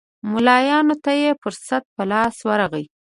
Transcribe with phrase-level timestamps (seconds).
[0.31, 2.85] ملایانو ته یې فرصت په لاس ورغی.